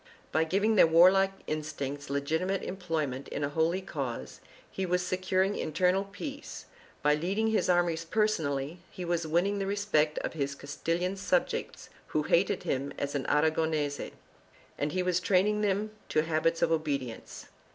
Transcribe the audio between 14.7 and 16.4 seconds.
and he was training them to